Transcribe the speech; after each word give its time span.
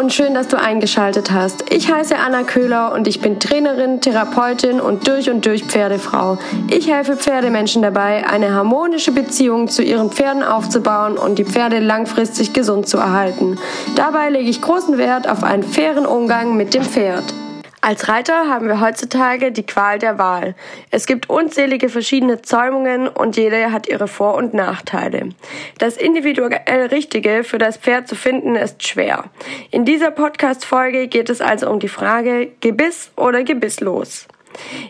und 0.00 0.14
schön, 0.14 0.32
dass 0.32 0.48
du 0.48 0.58
eingeschaltet 0.58 1.30
hast. 1.30 1.70
Ich 1.70 1.92
heiße 1.92 2.16
Anna 2.16 2.42
Köhler 2.42 2.92
und 2.94 3.06
ich 3.06 3.20
bin 3.20 3.38
Trainerin, 3.38 4.00
Therapeutin 4.00 4.80
und 4.80 5.06
durch 5.06 5.28
und 5.28 5.44
durch 5.44 5.64
Pferdefrau. 5.64 6.38
Ich 6.70 6.90
helfe 6.90 7.16
Pferdemenschen 7.16 7.82
dabei, 7.82 8.26
eine 8.26 8.54
harmonische 8.54 9.12
Beziehung 9.12 9.68
zu 9.68 9.82
ihren 9.82 10.10
Pferden 10.10 10.42
aufzubauen 10.42 11.18
und 11.18 11.38
die 11.38 11.44
Pferde 11.44 11.80
langfristig 11.80 12.54
gesund 12.54 12.88
zu 12.88 12.96
erhalten. 12.96 13.58
Dabei 13.94 14.30
lege 14.30 14.48
ich 14.48 14.62
großen 14.62 14.96
Wert 14.96 15.28
auf 15.28 15.44
einen 15.44 15.62
fairen 15.62 16.06
Umgang 16.06 16.56
mit 16.56 16.72
dem 16.72 16.82
Pferd. 16.82 17.34
Als 17.82 18.08
Reiter 18.08 18.46
haben 18.46 18.68
wir 18.68 18.80
heutzutage 18.80 19.52
die 19.52 19.64
Qual 19.64 19.98
der 19.98 20.18
Wahl. 20.18 20.54
Es 20.90 21.06
gibt 21.06 21.30
unzählige 21.30 21.88
verschiedene 21.88 22.42
Zäumungen 22.42 23.08
und 23.08 23.38
jede 23.38 23.72
hat 23.72 23.88
ihre 23.88 24.06
Vor- 24.06 24.34
und 24.34 24.52
Nachteile. 24.52 25.30
Das 25.78 25.96
individuell 25.96 26.86
Richtige 26.90 27.42
für 27.42 27.56
das 27.56 27.78
Pferd 27.78 28.06
zu 28.06 28.16
finden 28.16 28.54
ist 28.54 28.86
schwer. 28.86 29.24
In 29.70 29.86
dieser 29.86 30.10
Podcast-Folge 30.10 31.08
geht 31.08 31.30
es 31.30 31.40
also 31.40 31.70
um 31.70 31.80
die 31.80 31.88
Frage 31.88 32.52
Gebiss 32.60 33.12
oder 33.16 33.44
gebisslos. 33.44 34.26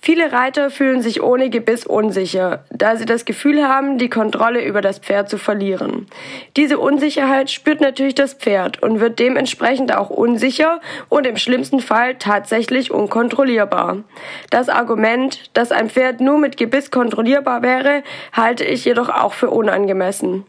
Viele 0.00 0.32
Reiter 0.32 0.70
fühlen 0.70 1.02
sich 1.02 1.22
ohne 1.22 1.50
Gebiss 1.50 1.84
unsicher, 1.84 2.64
da 2.70 2.96
sie 2.96 3.04
das 3.04 3.24
Gefühl 3.24 3.66
haben, 3.66 3.98
die 3.98 4.08
Kontrolle 4.08 4.64
über 4.64 4.80
das 4.80 4.98
Pferd 4.98 5.28
zu 5.28 5.38
verlieren. 5.38 6.06
Diese 6.56 6.78
Unsicherheit 6.78 7.50
spürt 7.50 7.80
natürlich 7.80 8.14
das 8.14 8.34
Pferd 8.34 8.82
und 8.82 9.00
wird 9.00 9.18
dementsprechend 9.18 9.94
auch 9.94 10.10
unsicher 10.10 10.80
und 11.08 11.26
im 11.26 11.36
schlimmsten 11.36 11.80
Fall 11.80 12.14
tatsächlich 12.14 12.90
unkontrollierbar. 12.90 14.04
Das 14.50 14.68
Argument, 14.68 15.50
dass 15.54 15.72
ein 15.72 15.90
Pferd 15.90 16.20
nur 16.20 16.38
mit 16.38 16.56
Gebiss 16.56 16.90
kontrollierbar 16.90 17.62
wäre, 17.62 18.02
halte 18.32 18.64
ich 18.64 18.84
jedoch 18.84 19.08
auch 19.08 19.32
für 19.32 19.50
unangemessen. 19.50 20.44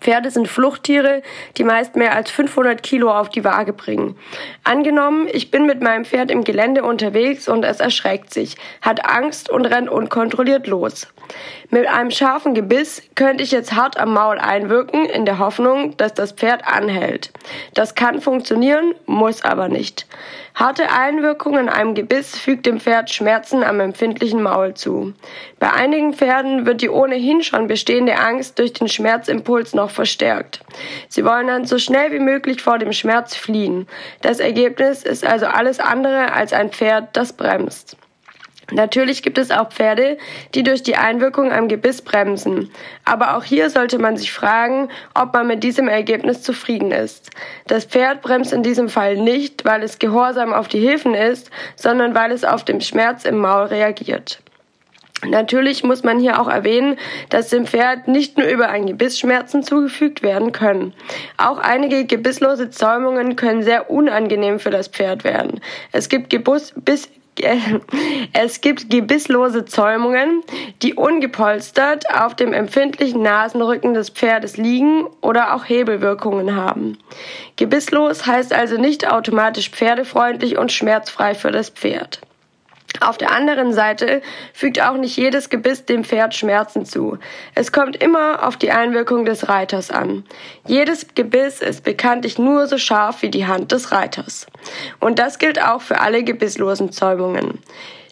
Pferde 0.00 0.30
sind 0.30 0.48
Fluchttiere, 0.48 1.22
die 1.56 1.64
meist 1.64 1.96
mehr 1.96 2.14
als 2.14 2.30
500 2.30 2.82
Kilo 2.82 3.10
auf 3.10 3.28
die 3.28 3.44
Waage 3.44 3.72
bringen. 3.72 4.16
Angenommen, 4.62 5.28
ich 5.32 5.50
bin 5.50 5.66
mit 5.66 5.82
meinem 5.82 6.04
Pferd 6.04 6.30
im 6.30 6.44
Gelände 6.44 6.82
unterwegs 6.82 7.48
und 7.48 7.64
es 7.64 7.80
erschreckt 7.80 8.32
sich, 8.32 8.56
hat 8.82 9.04
Angst 9.04 9.50
und 9.50 9.66
rennt 9.66 9.88
unkontrolliert 9.88 10.66
los. 10.66 11.06
Mit 11.70 11.86
einem 11.88 12.10
scharfen 12.10 12.54
Gebiss 12.54 13.02
könnte 13.14 13.42
ich 13.42 13.50
jetzt 13.50 13.74
hart 13.74 13.98
am 13.98 14.12
Maul 14.12 14.38
einwirken, 14.38 15.06
in 15.06 15.24
der 15.24 15.38
Hoffnung, 15.38 15.96
dass 15.96 16.14
das 16.14 16.32
Pferd 16.32 16.66
anhält. 16.66 17.32
Das 17.74 17.94
kann 17.94 18.20
funktionieren, 18.20 18.94
muss 19.06 19.42
aber 19.44 19.68
nicht. 19.68 20.06
Harte 20.54 20.92
Einwirkung 20.92 21.58
in 21.58 21.68
einem 21.68 21.94
Gebiss 21.94 22.38
fügt 22.38 22.66
dem 22.66 22.78
Pferd 22.78 23.10
Schmerzen 23.10 23.64
am 23.64 23.80
empfindlichen 23.80 24.40
Maul 24.40 24.74
zu. 24.74 25.12
Bei 25.58 25.72
einigen 25.72 26.12
Pferden 26.12 26.64
wird 26.64 26.80
die 26.80 26.90
ohnehin 26.90 27.42
schon 27.42 27.66
bestehende 27.66 28.16
Angst 28.18 28.60
durch 28.60 28.72
den 28.72 28.88
Schmerzimpuls 28.88 29.73
noch 29.74 29.90
verstärkt. 29.90 30.60
Sie 31.08 31.24
wollen 31.24 31.46
dann 31.46 31.64
so 31.64 31.78
schnell 31.78 32.12
wie 32.12 32.20
möglich 32.20 32.62
vor 32.62 32.78
dem 32.78 32.92
Schmerz 32.92 33.34
fliehen. 33.34 33.86
Das 34.22 34.40
Ergebnis 34.40 35.02
ist 35.02 35.26
also 35.26 35.46
alles 35.46 35.80
andere 35.80 36.32
als 36.32 36.52
ein 36.52 36.70
Pferd, 36.70 37.16
das 37.16 37.32
bremst. 37.32 37.96
Natürlich 38.72 39.22
gibt 39.22 39.36
es 39.38 39.50
auch 39.50 39.68
Pferde, 39.70 40.16
die 40.54 40.62
durch 40.62 40.82
die 40.82 40.96
Einwirkung 40.96 41.52
am 41.52 41.68
Gebiss 41.68 42.00
bremsen. 42.02 42.70
Aber 43.04 43.36
auch 43.36 43.44
hier 43.44 43.68
sollte 43.68 43.98
man 43.98 44.16
sich 44.16 44.32
fragen, 44.32 44.88
ob 45.14 45.34
man 45.34 45.46
mit 45.46 45.62
diesem 45.62 45.88
Ergebnis 45.88 46.42
zufrieden 46.42 46.90
ist. 46.90 47.30
Das 47.66 47.84
Pferd 47.84 48.22
bremst 48.22 48.52
in 48.52 48.62
diesem 48.62 48.88
Fall 48.88 49.16
nicht, 49.16 49.64
weil 49.64 49.82
es 49.82 49.98
gehorsam 49.98 50.54
auf 50.54 50.68
die 50.68 50.80
Hilfen 50.80 51.14
ist, 51.14 51.50
sondern 51.76 52.14
weil 52.14 52.32
es 52.32 52.44
auf 52.44 52.64
den 52.64 52.80
Schmerz 52.80 53.24
im 53.24 53.38
Maul 53.38 53.66
reagiert. 53.66 54.40
Natürlich 55.28 55.84
muss 55.84 56.02
man 56.02 56.18
hier 56.18 56.40
auch 56.40 56.48
erwähnen, 56.48 56.96
dass 57.28 57.48
dem 57.48 57.66
Pferd 57.66 58.08
nicht 58.08 58.38
nur 58.38 58.46
über 58.46 58.68
ein 58.68 58.86
Gebiss 58.86 59.18
Schmerzen 59.18 59.62
zugefügt 59.62 60.22
werden 60.22 60.52
können. 60.52 60.92
Auch 61.36 61.58
einige 61.58 62.04
gebisslose 62.04 62.70
Zäumungen 62.70 63.36
können 63.36 63.62
sehr 63.62 63.90
unangenehm 63.90 64.58
für 64.58 64.70
das 64.70 64.88
Pferd 64.88 65.24
werden. 65.24 65.60
Es 65.92 66.08
gibt 66.08 66.30
Gebiss, 66.30 66.72
bis, 66.76 67.08
es 68.32 68.60
gibt 68.60 68.90
gebisslose 68.90 69.64
Zäumungen, 69.64 70.42
die 70.82 70.94
ungepolstert 70.94 72.04
auf 72.14 72.34
dem 72.34 72.52
empfindlichen 72.52 73.22
Nasenrücken 73.22 73.94
des 73.94 74.10
Pferdes 74.10 74.56
liegen 74.56 75.06
oder 75.20 75.54
auch 75.54 75.64
Hebelwirkungen 75.68 76.54
haben. 76.54 76.98
Gebisslos 77.56 78.26
heißt 78.26 78.52
also 78.52 78.76
nicht 78.76 79.10
automatisch 79.10 79.70
pferdefreundlich 79.70 80.58
und 80.58 80.72
schmerzfrei 80.72 81.34
für 81.34 81.50
das 81.50 81.70
Pferd. 81.70 82.20
Auf 83.00 83.18
der 83.18 83.32
anderen 83.32 83.72
Seite 83.72 84.22
fügt 84.52 84.80
auch 84.80 84.96
nicht 84.96 85.16
jedes 85.16 85.50
Gebiss 85.50 85.84
dem 85.84 86.04
Pferd 86.04 86.34
Schmerzen 86.34 86.84
zu. 86.84 87.18
Es 87.54 87.72
kommt 87.72 87.96
immer 87.96 88.46
auf 88.46 88.56
die 88.56 88.70
Einwirkung 88.70 89.24
des 89.24 89.48
Reiters 89.48 89.90
an. 89.90 90.24
Jedes 90.66 91.14
Gebiss 91.14 91.60
ist 91.60 91.82
bekanntlich 91.82 92.38
nur 92.38 92.66
so 92.68 92.78
scharf 92.78 93.22
wie 93.22 93.30
die 93.30 93.46
Hand 93.46 93.72
des 93.72 93.90
Reiters. 93.90 94.46
Und 95.00 95.18
das 95.18 95.38
gilt 95.38 95.60
auch 95.60 95.82
für 95.82 96.00
alle 96.00 96.22
gebisslosen 96.22 96.92
Zäumungen. 96.92 97.58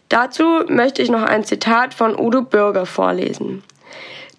Dazu 0.09 0.65
möchte 0.67 1.01
ich 1.01 1.11
noch 1.11 1.23
ein 1.23 1.45
Zitat 1.45 1.95
von 1.95 2.19
Udo 2.19 2.43
Bürger 2.43 2.85
vorlesen. 2.85 3.63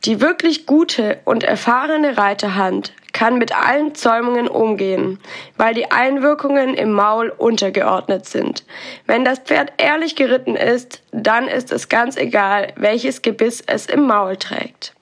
Die 0.06 0.20
wirklich 0.20 0.66
gute 0.66 1.20
und 1.24 1.44
erfahrene 1.44 2.18
Reiterhand 2.18 2.92
kann 3.13 3.38
mit 3.38 3.56
allen 3.56 3.96
Zäumungen 3.96 4.47
umgehen, 4.47 5.19
weil 5.56 5.74
die 5.74 5.91
Einwirkungen 5.91 6.74
im 6.74 6.91
Maul 6.91 7.29
untergeordnet 7.29 8.25
sind. 8.25 8.66
Wenn 9.06 9.24
das 9.24 9.40
Pferd 9.40 9.72
ehrlich 9.78 10.16
geritten 10.16 10.56
ist, 10.56 11.03
dann 11.12 11.47
ist 11.47 11.72
es 11.72 11.88
ganz 11.88 12.18
egal, 12.18 12.74
welches 12.75 13.22
Gebiss 13.22 13.63
es 13.66 13.85
im 13.85 14.07
Maul 14.07 14.35
trägt. 14.35 14.94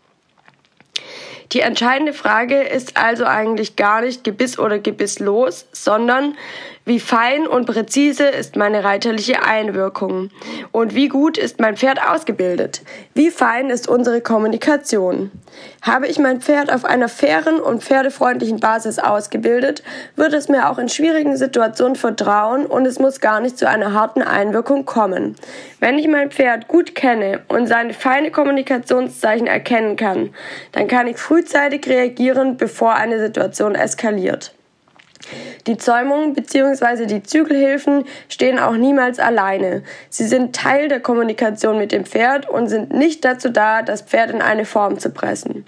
Die 1.53 1.61
entscheidende 1.61 2.13
Frage 2.13 2.61
ist 2.61 2.95
also 2.95 3.25
eigentlich 3.25 3.75
gar 3.75 4.01
nicht 4.01 4.23
Gebiss 4.23 4.57
oder 4.57 4.79
Gebisslos, 4.79 5.67
sondern 5.73 6.35
wie 6.83 6.99
fein 6.99 7.45
und 7.45 7.67
präzise 7.67 8.25
ist 8.25 8.55
meine 8.55 8.83
reiterliche 8.83 9.43
Einwirkung 9.43 10.29
und 10.71 10.95
wie 10.95 11.09
gut 11.09 11.37
ist 11.37 11.59
mein 11.59 11.77
Pferd 11.77 11.99
ausgebildet? 12.01 12.81
Wie 13.13 13.29
fein 13.29 13.69
ist 13.69 13.87
unsere 13.87 14.19
Kommunikation? 14.21 15.29
Habe 15.83 16.07
ich 16.07 16.17
mein 16.17 16.41
Pferd 16.41 16.73
auf 16.73 16.83
einer 16.83 17.07
fairen 17.07 17.59
und 17.59 17.83
pferdefreundlichen 17.83 18.59
Basis 18.59 18.97
ausgebildet, 18.97 19.83
wird 20.15 20.33
es 20.33 20.49
mir 20.49 20.71
auch 20.71 20.79
in 20.79 20.89
schwierigen 20.89 21.37
Situationen 21.37 21.95
vertrauen 21.95 22.65
und 22.65 22.87
es 22.87 22.97
muss 22.97 23.19
gar 23.19 23.41
nicht 23.41 23.59
zu 23.59 23.69
einer 23.69 23.93
harten 23.93 24.23
Einwirkung 24.23 24.85
kommen. 24.85 25.35
Wenn 25.79 25.99
ich 25.99 26.07
mein 26.07 26.31
Pferd 26.31 26.67
gut 26.67 26.95
kenne 26.95 27.41
und 27.47 27.67
seine 27.67 27.93
feine 27.93 28.31
Kommunikationszeichen 28.31 29.45
erkennen 29.45 29.97
kann, 29.97 30.33
dann 30.71 30.87
kann 30.87 31.05
ich 31.05 31.17
frühzeitig 31.17 31.87
reagieren, 31.87 32.57
bevor 32.57 32.95
eine 32.95 33.19
Situation 33.19 33.75
eskaliert. 33.75 34.55
Die 35.67 35.77
Zäumung 35.77 36.33
bzw. 36.33 37.05
die 37.05 37.23
Zügelhilfen 37.23 38.05
stehen 38.29 38.59
auch 38.59 38.75
niemals 38.75 39.19
alleine. 39.19 39.83
Sie 40.09 40.25
sind 40.25 40.55
Teil 40.55 40.87
der 40.87 40.99
Kommunikation 40.99 41.77
mit 41.77 41.91
dem 41.91 42.05
Pferd 42.05 42.49
und 42.49 42.67
sind 42.67 42.93
nicht 42.93 43.23
dazu 43.23 43.49
da, 43.49 43.81
das 43.81 44.01
Pferd 44.01 44.31
in 44.31 44.41
eine 44.41 44.65
Form 44.65 44.99
zu 44.99 45.11
pressen. 45.11 45.65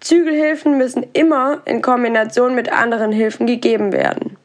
Zügelhilfen 0.00 0.76
müssen 0.76 1.06
immer 1.12 1.62
in 1.64 1.82
Kombination 1.82 2.54
mit 2.54 2.72
anderen 2.72 3.12
Hilfen 3.12 3.46
gegeben 3.46 3.92
werden. 3.92 4.36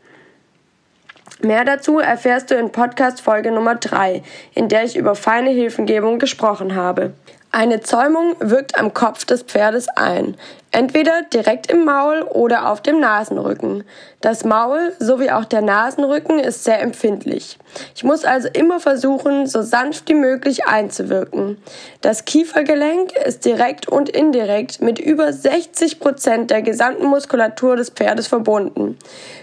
Mehr 1.41 1.65
dazu 1.65 1.97
erfährst 1.97 2.51
du 2.51 2.55
in 2.55 2.71
Podcast 2.71 3.19
Folge 3.21 3.51
Nummer 3.51 3.73
3, 3.73 4.21
in 4.53 4.69
der 4.69 4.83
ich 4.83 4.95
über 4.95 5.15
feine 5.15 5.49
Hilfengebung 5.49 6.19
gesprochen 6.19 6.75
habe. 6.75 7.13
Eine 7.51 7.81
Zäumung 7.81 8.35
wirkt 8.39 8.77
am 8.77 8.93
Kopf 8.93 9.25
des 9.25 9.41
Pferdes 9.41 9.89
ein, 9.89 10.37
entweder 10.71 11.23
direkt 11.33 11.71
im 11.71 11.83
Maul 11.83 12.21
oder 12.21 12.69
auf 12.69 12.81
dem 12.81 12.99
Nasenrücken. 12.99 13.83
Das 14.21 14.45
Maul 14.45 14.93
sowie 14.99 15.31
auch 15.31 15.45
der 15.45 15.61
Nasenrücken 15.61 16.39
ist 16.39 16.63
sehr 16.63 16.81
empfindlich. 16.81 17.57
Ich 17.95 18.03
muss 18.03 18.23
also 18.23 18.47
immer 18.53 18.79
versuchen, 18.79 19.47
so 19.47 19.61
sanft 19.61 20.07
wie 20.09 20.13
möglich 20.13 20.65
einzuwirken. 20.65 21.57
Das 22.01 22.25
Kiefergelenk 22.25 23.11
ist 23.25 23.45
direkt 23.45 23.87
und 23.87 24.09
indirekt 24.09 24.81
mit 24.81 24.99
über 24.99 25.33
60 25.33 25.99
Prozent 25.99 26.51
der 26.51 26.61
gesamten 26.61 27.05
Muskulatur 27.05 27.75
des 27.75 27.89
Pferdes 27.89 28.27
verbunden. 28.27 28.97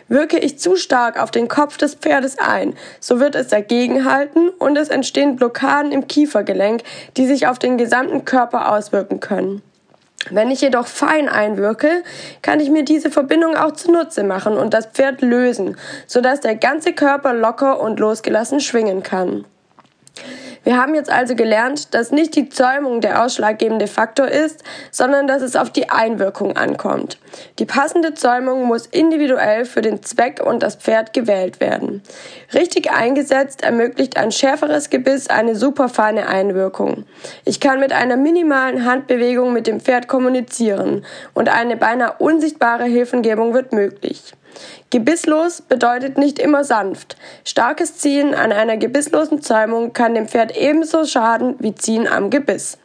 Wirke 0.08 0.38
ich 0.38 0.58
zu 0.58 0.76
stark 0.76 1.22
auf 1.22 1.31
den 1.31 1.48
Kopf 1.48 1.76
des 1.76 1.94
Pferdes 1.94 2.38
ein, 2.38 2.74
so 3.00 3.20
wird 3.20 3.34
es 3.34 3.48
dagegenhalten 3.48 4.48
und 4.48 4.78
es 4.78 4.88
entstehen 4.88 5.36
Blockaden 5.36 5.92
im 5.92 6.08
Kiefergelenk, 6.08 6.82
die 7.19 7.26
sich 7.26 7.46
auf 7.46 7.58
den 7.58 7.76
gesamten 7.76 8.24
Körper 8.24 8.72
auswirken 8.72 9.20
können. 9.20 9.62
Wenn 10.31 10.50
ich 10.50 10.61
jedoch 10.61 10.87
fein 10.87 11.29
einwirke, 11.29 12.03
kann 12.43 12.61
ich 12.61 12.70
mir 12.70 12.85
diese 12.85 13.11
Verbindung 13.11 13.56
auch 13.56 13.73
zunutze 13.73 14.25
machen 14.25 14.55
und 14.55 14.75
das 14.75 14.87
Pferd 14.87 15.23
lösen, 15.23 15.76
sodass 16.06 16.41
der 16.41 16.56
ganze 16.56 16.93
Körper 16.93 17.32
locker 17.32 17.81
und 17.81 18.00
losgelassen 18.00 18.61
schwingen 18.61 19.03
kann. 19.03 19.44
Wir 20.69 20.76
haben 20.76 20.94
jetzt 20.94 21.11
also 21.11 21.35
gelernt, 21.35 21.94
dass 21.94 22.11
nicht 22.11 22.37
die 22.37 22.50
Zäumung 22.50 23.00
der 23.00 23.25
ausschlaggebende 23.25 23.87
Faktor 23.87 24.29
ist, 24.29 24.62
sondern 24.91 25.26
dass 25.26 25.41
es 25.41 25.56
auf 25.56 25.70
die 25.70 25.88
Einwirkung 25.88 26.59
ankommt. 26.59 27.19
Die 27.59 27.65
passende 27.65 28.12
Zäumung 28.12 28.67
muss 28.67 28.85
individuell 28.85 29.65
für 29.65 29.81
den 29.81 30.03
Zweck 30.03 30.43
und 30.44 30.62
das 30.62 30.76
Pferd 30.76 31.15
gewählt 31.15 31.61
werden. 31.61 32.03
Richtig 32.53 32.93
eingesetzt 32.93 33.62
ermöglicht 33.62 34.19
ein 34.19 34.31
schärferes 34.31 34.91
Gebiss 34.91 35.29
eine 35.29 35.56
superfeine 35.56 36.29
Einwirkung. 36.29 37.06
Ich 37.47 37.61
kann 37.61 37.81
mit 37.81 37.94
einer 37.94 38.19
minimalen 38.19 38.85
Handbewegung 38.85 39.55
mit 39.55 39.67
dem 39.67 39.81
Pferd 39.81 40.06
kommunizieren 40.06 41.06
und 41.32 41.49
eine 41.49 41.79
beinahe 41.79 42.17
unsichtbare 42.19 42.85
Hilfengebung 42.85 43.55
wird 43.55 43.73
möglich. 43.73 44.35
Gebisslos 44.90 45.62
bedeutet 45.62 46.18
nicht 46.18 46.38
immer 46.38 46.64
sanft. 46.64 47.16
Starkes 47.44 47.96
Ziehen 47.96 48.34
an 48.34 48.52
einer 48.52 48.76
gebisslosen 48.76 49.42
Zäumung 49.42 49.92
kann 49.92 50.14
dem 50.14 50.28
Pferd 50.28 50.56
ebenso 50.56 51.04
schaden 51.04 51.56
wie 51.58 51.74
Ziehen 51.74 52.08
am 52.08 52.30
Gebiss. 52.30 52.78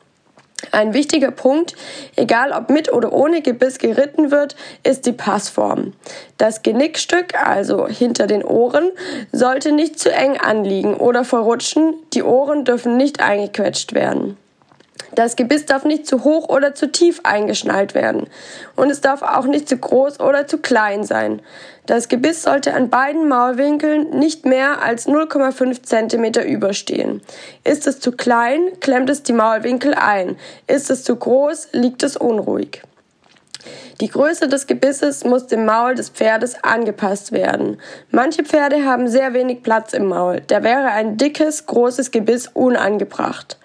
Ein 0.72 0.94
wichtiger 0.94 1.32
Punkt, 1.32 1.76
egal 2.16 2.52
ob 2.52 2.70
mit 2.70 2.92
oder 2.92 3.12
ohne 3.12 3.42
Gebiss 3.42 3.80
geritten 3.80 4.32
wird, 4.32 4.56
ist 4.84 5.06
die 5.06 5.12
Passform. 5.12 5.94
Das 6.38 6.62
Genickstück, 6.62 7.36
also 7.36 7.88
hinter 7.88 8.28
den 8.28 8.44
Ohren, 8.44 8.92
sollte 9.32 9.72
nicht 9.72 10.00
zu 10.00 10.12
eng 10.12 10.38
anliegen 10.38 10.96
oder 10.96 11.26
verrutschen, 11.26 11.96
die 12.14 12.24
Ohren 12.24 12.64
dürfen 12.64 12.98
nicht 12.98 13.22
eingequetscht 13.22 13.94
werden. 13.94 14.38
Das 15.16 15.36
Gebiss 15.36 15.66
darf 15.66 15.86
nicht 15.86 16.08
zu 16.08 16.24
hoch 16.24 16.50
oder 16.50 16.74
zu 16.74 16.92
tief 16.92 17.22
eingeschnallt 17.24 17.94
werden. 17.94 18.28
Und 18.76 18.90
es 18.90 19.02
darf 19.02 19.22
auch 19.22 19.46
nicht 19.46 19.70
zu 19.70 19.78
groß 19.78 20.20
oder 20.20 20.48
zu 20.48 20.58
klein 20.58 21.04
sein. 21.04 21.42
Das 21.86 22.08
Gebiss 22.08 22.44
sollte 22.44 22.74
an 22.74 22.90
beiden 22.90 23.28
Maulwinkeln 23.28 24.10
nicht 24.12 24.46
mehr 24.46 24.82
als 24.82 25.08
0,5 25.08 25.84
cm 25.84 26.48
überstehen. 26.48 27.22
Ist 27.64 27.86
es 27.88 28.00
zu 28.00 28.12
klein, 28.12 28.80
klemmt 28.80 29.10
es 29.10 29.22
die 29.22 29.34
Maulwinkel 29.34 29.94
ein. 29.94 30.38
Ist 30.66 30.90
es 30.90 31.04
zu 31.04 31.16
groß, 31.16 31.70
liegt 31.74 32.02
es 32.04 32.18
unruhig. 32.18 32.82
Die 34.02 34.10
Größe 34.10 34.48
des 34.48 34.68
Gebisses 34.68 35.24
muss 35.24 35.48
dem 35.48 35.66
Maul 35.66 35.96
des 35.96 36.10
Pferdes 36.10 36.64
angepasst 36.64 37.32
werden. 37.32 37.80
Manche 38.12 38.44
Pferde 38.44 38.84
haben 38.86 39.08
sehr 39.08 39.34
wenig 39.34 39.62
Platz 39.64 39.94
im 39.94 40.08
Maul. 40.08 40.42
Da 40.48 40.64
wäre 40.64 40.88
ein 40.88 41.18
dickes, 41.18 41.66
großes 41.68 42.12
Gebiss 42.12 42.50
unangebracht. 42.54 43.58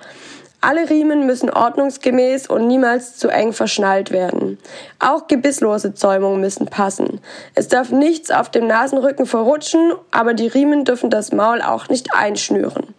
Alle 0.61 0.91
Riemen 0.91 1.25
müssen 1.25 1.51
ordnungsgemäß 1.51 2.49
und 2.49 2.67
niemals 2.67 3.17
zu 3.17 3.29
eng 3.29 3.53
verschnallt 3.53 4.11
werden. 4.11 4.59
Auch 4.99 5.29
gebisslose 5.29 5.95
Zäumungen 5.95 6.41
müssen 6.41 6.67
passen. 6.67 7.21
Es 7.55 7.69
darf 7.69 7.91
nichts 7.91 8.33
auf 8.33 8.51
dem 8.51 8.67
Nasenrücken 8.67 9.27
verrutschen, 9.27 9.93
aber 10.11 10.35
die 10.35 10.49
Riemen 10.49 10.85
dürfen 10.85 11.11
das 11.11 11.31
Maul 11.31 11.63
auch 11.63 11.89
nicht 11.89 12.13
einschnüren. 12.13 12.93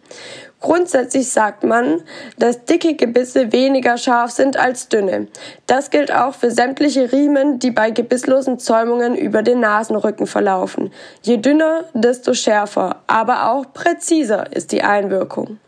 Grundsätzlich 0.62 1.32
sagt 1.32 1.66
man, 1.66 2.02
dass 2.38 2.64
dicke 2.64 2.96
Gebisse 2.96 3.52
weniger 3.52 3.98
scharf 3.98 4.32
sind 4.32 4.58
als 4.58 4.88
dünne. 4.88 5.28
Das 5.68 5.90
gilt 5.90 6.14
auch 6.14 6.36
für 6.36 6.52
sämtliche 6.52 7.12
Riemen, 7.12 7.60
die 7.60 7.72
bei 7.72 7.92
gebisslosen 7.92 8.60
Zäumungen 8.60 9.16
über 9.16 9.42
den 9.42 9.60
Nasenrücken 9.60 10.28
verlaufen. 10.28 10.92
Je 11.22 11.38
dünner, 11.38 11.86
desto 11.94 12.34
schärfer, 12.34 13.02
aber 13.08 13.52
auch 13.52 13.74
präziser 13.74 14.54
ist 14.54 14.72
die 14.72 14.82
Einwirkung. 14.82 15.60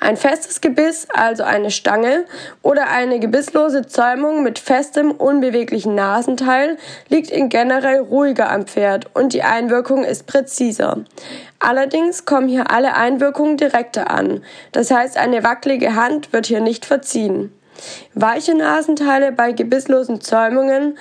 Ein 0.00 0.16
festes 0.16 0.62
Gebiss, 0.62 1.06
also 1.12 1.42
eine 1.42 1.70
Stange, 1.70 2.24
oder 2.62 2.88
eine 2.88 3.20
gebisslose 3.20 3.86
Zäumung 3.86 4.42
mit 4.42 4.58
festem, 4.58 5.10
unbeweglichen 5.10 5.94
Nasenteil 5.94 6.78
liegt 7.08 7.30
in 7.30 7.50
generell 7.50 8.00
ruhiger 8.00 8.50
am 8.50 8.66
Pferd 8.66 9.14
und 9.14 9.34
die 9.34 9.42
Einwirkung 9.42 10.04
ist 10.04 10.26
präziser. 10.26 11.04
Allerdings 11.58 12.24
kommen 12.24 12.48
hier 12.48 12.70
alle 12.70 12.96
Einwirkungen 12.96 13.58
direkter 13.58 14.10
an. 14.10 14.42
Das 14.72 14.90
heißt, 14.90 15.18
eine 15.18 15.44
wackelige 15.44 15.94
Hand 15.94 16.32
wird 16.32 16.46
hier 16.46 16.60
nicht 16.60 16.86
verziehen. 16.86 17.52
Weiche 18.14 18.54
Nasenteile 18.54 19.32
bei 19.32 19.52
gebisslosen 19.52 20.20
Zäumungen 20.20 20.98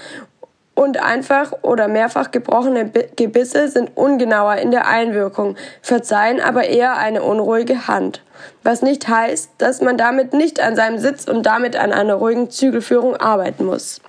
und 0.79 0.97
einfach 1.03 1.51
oder 1.61 1.89
mehrfach 1.89 2.31
gebrochene 2.31 2.89
Gebisse 3.17 3.67
sind 3.67 3.97
ungenauer 3.97 4.55
in 4.55 4.71
der 4.71 4.87
Einwirkung, 4.87 5.57
verzeihen 5.81 6.39
aber 6.39 6.67
eher 6.69 6.95
eine 6.95 7.21
unruhige 7.21 7.89
Hand. 7.89 8.23
Was 8.63 8.81
nicht 8.81 9.09
heißt, 9.09 9.51
dass 9.57 9.81
man 9.81 9.97
damit 9.97 10.31
nicht 10.31 10.61
an 10.61 10.77
seinem 10.77 10.97
Sitz 10.97 11.27
und 11.27 11.45
damit 11.45 11.75
an 11.75 11.91
einer 11.91 12.13
ruhigen 12.13 12.49
Zügelführung 12.49 13.17
arbeiten 13.17 13.65
muss. 13.65 13.99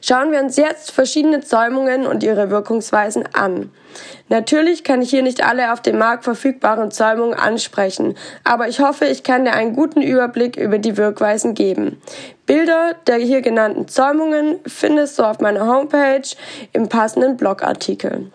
Schauen 0.00 0.32
wir 0.32 0.40
uns 0.40 0.56
jetzt 0.56 0.92
verschiedene 0.92 1.40
Zäumungen 1.40 2.06
und 2.06 2.22
ihre 2.22 2.50
Wirkungsweisen 2.50 3.24
an. 3.34 3.70
Natürlich 4.28 4.84
kann 4.84 5.02
ich 5.02 5.10
hier 5.10 5.22
nicht 5.22 5.44
alle 5.44 5.72
auf 5.72 5.82
dem 5.82 5.98
Markt 5.98 6.24
verfügbaren 6.24 6.90
Zäumungen 6.90 7.34
ansprechen, 7.34 8.16
aber 8.44 8.68
ich 8.68 8.80
hoffe, 8.80 9.06
ich 9.06 9.24
kann 9.24 9.44
dir 9.44 9.52
einen 9.52 9.74
guten 9.74 10.02
Überblick 10.02 10.56
über 10.56 10.78
die 10.78 10.96
Wirkweisen 10.96 11.54
geben. 11.54 12.00
Bilder 12.46 12.94
der 13.06 13.16
hier 13.16 13.42
genannten 13.42 13.88
Zäumungen 13.88 14.60
findest 14.66 15.18
du 15.18 15.24
auf 15.24 15.40
meiner 15.40 15.66
Homepage 15.66 16.22
im 16.72 16.88
passenden 16.88 17.36
Blogartikel. 17.36 18.30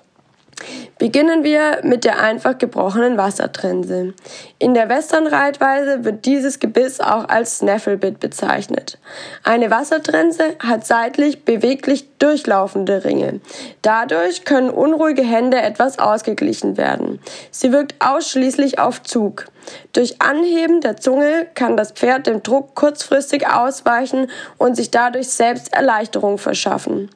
Beginnen 0.97 1.43
wir 1.43 1.81
mit 1.83 2.05
der 2.05 2.21
einfach 2.21 2.57
gebrochenen 2.57 3.17
Wassertrense. 3.17 4.13
In 4.59 4.73
der 4.73 4.87
Westernreitweise 4.87 6.05
wird 6.05 6.25
dieses 6.25 6.59
Gebiss 6.59 7.01
auch 7.01 7.27
als 7.27 7.57
Snafflebit 7.57 8.19
bezeichnet. 8.19 8.97
Eine 9.43 9.69
Wassertrense 9.69 10.55
hat 10.59 10.85
seitlich 10.85 11.43
beweglich 11.43 12.14
durchlaufende 12.19 13.03
Ringe. 13.03 13.41
Dadurch 13.81 14.45
können 14.45 14.69
unruhige 14.69 15.23
Hände 15.23 15.61
etwas 15.61 15.99
ausgeglichen 15.99 16.77
werden. 16.77 17.19
Sie 17.51 17.71
wirkt 17.71 17.95
ausschließlich 17.99 18.79
auf 18.79 19.03
Zug. 19.03 19.45
Durch 19.93 20.21
Anheben 20.21 20.81
der 20.81 20.97
Zunge 20.97 21.47
kann 21.55 21.75
das 21.75 21.91
Pferd 21.91 22.27
dem 22.27 22.43
Druck 22.43 22.75
kurzfristig 22.75 23.47
ausweichen 23.47 24.29
und 24.57 24.75
sich 24.75 24.91
dadurch 24.91 25.29
selbst 25.29 25.73
Erleichterung 25.73 26.37
verschaffen. 26.37 27.09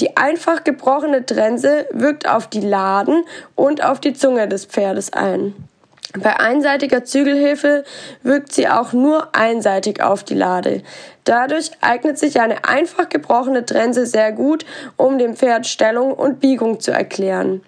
Die 0.00 0.16
einfach 0.16 0.64
gebrochene 0.64 1.26
Trense 1.26 1.86
wirkt 1.90 2.28
auf 2.28 2.46
die 2.46 2.60
Laden 2.60 3.24
und 3.54 3.84
auf 3.84 4.00
die 4.00 4.14
Zunge 4.14 4.48
des 4.48 4.66
Pferdes 4.66 5.12
ein. 5.12 5.54
Bei 6.14 6.38
einseitiger 6.38 7.04
Zügelhilfe 7.04 7.84
wirkt 8.22 8.52
sie 8.52 8.68
auch 8.68 8.92
nur 8.92 9.34
einseitig 9.34 10.02
auf 10.02 10.22
die 10.22 10.34
Lade. 10.34 10.82
Dadurch 11.24 11.72
eignet 11.80 12.18
sich 12.18 12.40
eine 12.40 12.64
einfach 12.64 13.08
gebrochene 13.08 13.66
Trense 13.66 14.06
sehr 14.06 14.32
gut, 14.32 14.64
um 14.96 15.18
dem 15.18 15.36
Pferd 15.36 15.66
Stellung 15.66 16.12
und 16.12 16.40
Biegung 16.40 16.80
zu 16.80 16.92
erklären. 16.92 17.62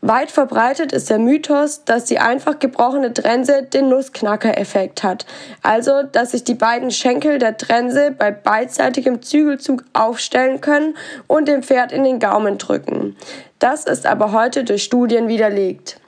Weit 0.00 0.30
verbreitet 0.30 0.92
ist 0.92 1.10
der 1.10 1.18
Mythos, 1.18 1.84
dass 1.84 2.04
die 2.04 2.20
einfach 2.20 2.60
gebrochene 2.60 3.12
Trense 3.12 3.64
den 3.64 3.88
Nussknacker-Effekt 3.88 5.02
hat. 5.02 5.26
Also, 5.62 6.04
dass 6.04 6.30
sich 6.30 6.44
die 6.44 6.54
beiden 6.54 6.92
Schenkel 6.92 7.38
der 7.38 7.56
Trense 7.56 8.12
bei 8.16 8.30
beidseitigem 8.30 9.22
Zügelzug 9.22 9.82
aufstellen 9.94 10.60
können 10.60 10.96
und 11.26 11.48
dem 11.48 11.64
Pferd 11.64 11.90
in 11.90 12.04
den 12.04 12.20
Gaumen 12.20 12.58
drücken. 12.58 13.16
Das 13.58 13.86
ist 13.86 14.06
aber 14.06 14.30
heute 14.30 14.62
durch 14.62 14.84
Studien 14.84 15.26
widerlegt. 15.26 16.00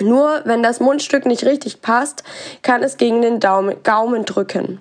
Nur 0.00 0.42
wenn 0.44 0.62
das 0.62 0.80
Mundstück 0.80 1.26
nicht 1.26 1.44
richtig 1.44 1.82
passt, 1.82 2.24
kann 2.62 2.82
es 2.82 2.96
gegen 2.96 3.22
den 3.22 3.40
Gaumen 3.40 4.24
drücken. 4.24 4.80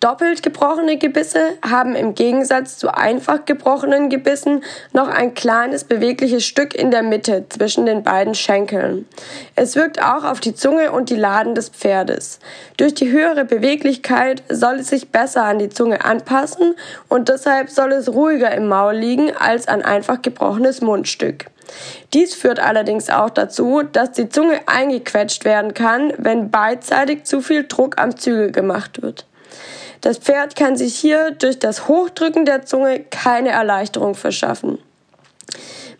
Doppelt 0.00 0.42
gebrochene 0.42 0.96
Gebisse 0.96 1.58
haben 1.62 1.94
im 1.94 2.14
Gegensatz 2.14 2.78
zu 2.78 2.88
einfach 2.88 3.44
gebrochenen 3.44 4.08
Gebissen 4.08 4.64
noch 4.94 5.08
ein 5.08 5.34
kleines 5.34 5.84
bewegliches 5.84 6.46
Stück 6.46 6.74
in 6.74 6.90
der 6.90 7.02
Mitte 7.02 7.44
zwischen 7.50 7.84
den 7.84 8.02
beiden 8.02 8.34
Schenkeln. 8.34 9.06
Es 9.56 9.76
wirkt 9.76 10.02
auch 10.02 10.24
auf 10.24 10.40
die 10.40 10.54
Zunge 10.54 10.90
und 10.90 11.10
die 11.10 11.16
Laden 11.16 11.54
des 11.54 11.68
Pferdes. 11.68 12.38
Durch 12.78 12.94
die 12.94 13.12
höhere 13.12 13.44
Beweglichkeit 13.44 14.42
soll 14.48 14.76
es 14.76 14.88
sich 14.88 15.10
besser 15.10 15.44
an 15.44 15.58
die 15.58 15.68
Zunge 15.68 16.02
anpassen 16.02 16.76
und 17.10 17.28
deshalb 17.28 17.68
soll 17.68 17.92
es 17.92 18.08
ruhiger 18.08 18.52
im 18.52 18.68
Maul 18.68 18.94
liegen 18.94 19.36
als 19.36 19.68
ein 19.68 19.82
einfach 19.82 20.22
gebrochenes 20.22 20.80
Mundstück. 20.80 21.50
Dies 22.12 22.34
führt 22.34 22.60
allerdings 22.60 23.10
auch 23.10 23.30
dazu, 23.30 23.82
dass 23.82 24.12
die 24.12 24.28
Zunge 24.28 24.60
eingequetscht 24.66 25.44
werden 25.44 25.74
kann, 25.74 26.12
wenn 26.18 26.50
beidseitig 26.50 27.24
zu 27.24 27.40
viel 27.40 27.66
Druck 27.66 28.00
am 28.00 28.16
Zügel 28.16 28.52
gemacht 28.52 29.02
wird. 29.02 29.26
Das 30.00 30.18
Pferd 30.18 30.56
kann 30.56 30.76
sich 30.76 30.96
hier 30.96 31.32
durch 31.32 31.58
das 31.58 31.86
Hochdrücken 31.86 32.44
der 32.44 32.64
Zunge 32.64 33.00
keine 33.10 33.50
Erleichterung 33.50 34.14
verschaffen. 34.14 34.78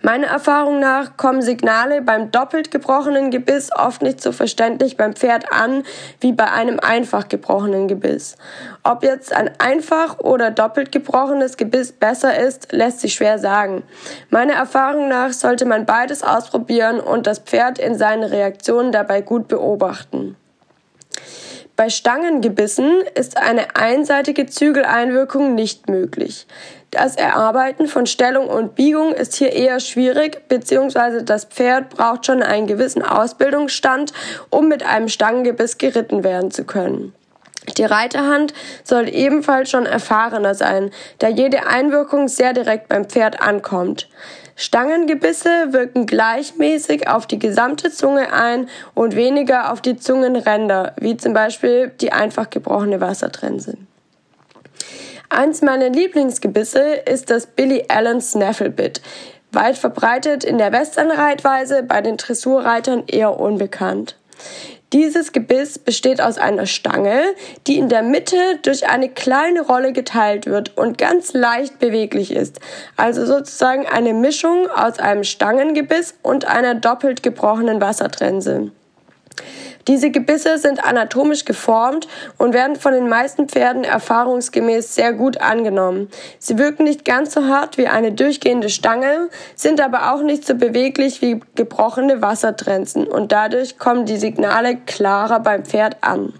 Meiner 0.02 0.28
Erfahrung 0.28 0.80
nach 0.80 1.18
kommen 1.18 1.42
Signale 1.42 2.00
beim 2.00 2.30
doppelt 2.30 2.70
gebrochenen 2.70 3.30
Gebiss 3.30 3.68
oft 3.70 4.00
nicht 4.00 4.22
so 4.22 4.32
verständlich 4.32 4.96
beim 4.96 5.12
Pferd 5.12 5.52
an 5.52 5.82
wie 6.20 6.32
bei 6.32 6.50
einem 6.50 6.80
einfach 6.80 7.28
gebrochenen 7.28 7.86
Gebiss. 7.86 8.36
Ob 8.82 9.02
jetzt 9.02 9.30
ein 9.34 9.50
einfach 9.58 10.18
oder 10.18 10.50
doppelt 10.50 10.90
gebrochenes 10.90 11.58
Gebiss 11.58 11.92
besser 11.92 12.38
ist, 12.38 12.72
lässt 12.72 13.00
sich 13.00 13.12
schwer 13.12 13.38
sagen. 13.38 13.82
Meiner 14.30 14.54
Erfahrung 14.54 15.08
nach 15.08 15.34
sollte 15.34 15.66
man 15.66 15.84
beides 15.84 16.22
ausprobieren 16.22 16.98
und 16.98 17.26
das 17.26 17.38
Pferd 17.38 17.78
in 17.78 17.94
seinen 17.94 18.24
Reaktionen 18.24 18.92
dabei 18.92 19.20
gut 19.20 19.48
beobachten. 19.48 20.34
Bei 21.76 21.88
Stangengebissen 21.88 23.02
ist 23.14 23.38
eine 23.38 23.74
einseitige 23.74 24.44
Zügeleinwirkung 24.46 25.54
nicht 25.54 25.88
möglich. 25.88 26.46
Das 26.90 27.14
Erarbeiten 27.14 27.86
von 27.86 28.06
Stellung 28.06 28.48
und 28.48 28.74
Biegung 28.74 29.12
ist 29.12 29.36
hier 29.36 29.52
eher 29.52 29.78
schwierig, 29.78 30.48
beziehungsweise 30.48 31.22
das 31.22 31.44
Pferd 31.44 31.90
braucht 31.90 32.26
schon 32.26 32.42
einen 32.42 32.66
gewissen 32.66 33.02
Ausbildungsstand, 33.02 34.12
um 34.50 34.66
mit 34.66 34.84
einem 34.84 35.08
Stangengebiss 35.08 35.78
geritten 35.78 36.24
werden 36.24 36.50
zu 36.50 36.64
können. 36.64 37.14
Die 37.76 37.84
Reiterhand 37.84 38.54
soll 38.82 39.08
ebenfalls 39.08 39.70
schon 39.70 39.86
erfahrener 39.86 40.54
sein, 40.56 40.90
da 41.18 41.28
jede 41.28 41.68
Einwirkung 41.68 42.26
sehr 42.26 42.54
direkt 42.54 42.88
beim 42.88 43.04
Pferd 43.04 43.40
ankommt. 43.40 44.08
Stangengebisse 44.56 45.72
wirken 45.72 46.06
gleichmäßig 46.06 47.08
auf 47.08 47.26
die 47.26 47.38
gesamte 47.38 47.92
Zunge 47.92 48.32
ein 48.32 48.68
und 48.94 49.14
weniger 49.14 49.72
auf 49.72 49.80
die 49.80 49.96
Zungenränder, 49.96 50.94
wie 50.98 51.16
zum 51.16 51.34
Beispiel 51.34 51.92
die 52.00 52.12
einfach 52.12 52.50
gebrochene 52.50 53.00
Wassertrense. 53.00 53.76
Eins 55.32 55.62
meiner 55.62 55.90
Lieblingsgebisse 55.90 56.80
ist 57.06 57.30
das 57.30 57.46
Billy 57.46 57.84
Allen 57.86 58.20
Snafflebit. 58.20 59.00
Weit 59.52 59.78
verbreitet 59.78 60.42
in 60.42 60.58
der 60.58 60.72
Westernreitweise, 60.72 61.84
bei 61.84 62.00
den 62.00 62.16
Dressurreitern 62.16 63.04
eher 63.06 63.38
unbekannt. 63.38 64.16
Dieses 64.92 65.30
Gebiss 65.30 65.78
besteht 65.78 66.20
aus 66.20 66.36
einer 66.36 66.66
Stange, 66.66 67.22
die 67.68 67.78
in 67.78 67.88
der 67.88 68.02
Mitte 68.02 68.36
durch 68.62 68.88
eine 68.88 69.08
kleine 69.08 69.60
Rolle 69.62 69.92
geteilt 69.92 70.46
wird 70.46 70.76
und 70.76 70.98
ganz 70.98 71.32
leicht 71.32 71.78
beweglich 71.78 72.32
ist. 72.32 72.58
Also 72.96 73.24
sozusagen 73.24 73.86
eine 73.86 74.14
Mischung 74.14 74.68
aus 74.68 74.98
einem 74.98 75.22
Stangengebiss 75.22 76.16
und 76.22 76.44
einer 76.44 76.74
doppelt 76.74 77.22
gebrochenen 77.22 77.80
Wassertrense. 77.80 78.72
Diese 79.88 80.10
Gebisse 80.10 80.58
sind 80.58 80.84
anatomisch 80.84 81.44
geformt 81.44 82.06
und 82.38 82.52
werden 82.52 82.76
von 82.76 82.92
den 82.92 83.08
meisten 83.08 83.48
Pferden 83.48 83.84
erfahrungsgemäß 83.84 84.94
sehr 84.94 85.12
gut 85.12 85.40
angenommen. 85.40 86.08
Sie 86.38 86.58
wirken 86.58 86.84
nicht 86.84 87.04
ganz 87.04 87.34
so 87.34 87.46
hart 87.46 87.78
wie 87.78 87.88
eine 87.88 88.12
durchgehende 88.12 88.68
Stange, 88.68 89.28
sind 89.54 89.80
aber 89.80 90.12
auch 90.12 90.22
nicht 90.22 90.46
so 90.46 90.54
beweglich 90.54 91.22
wie 91.22 91.40
gebrochene 91.54 92.20
Wassertrenzen 92.20 93.06
und 93.06 93.32
dadurch 93.32 93.78
kommen 93.78 94.04
die 94.04 94.18
Signale 94.18 94.76
klarer 94.76 95.40
beim 95.40 95.64
Pferd 95.64 95.96
an. 96.02 96.34